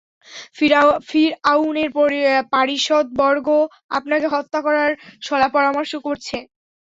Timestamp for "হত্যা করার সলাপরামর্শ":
4.33-5.91